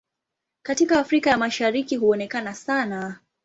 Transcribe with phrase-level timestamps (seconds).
[0.65, 3.19] Katika Afrika ya Mashariki huonekana sana.